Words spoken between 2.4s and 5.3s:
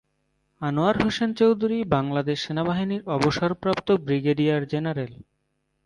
সেনাবাহিনীর অবসরপ্রাপ্ত brigadier general.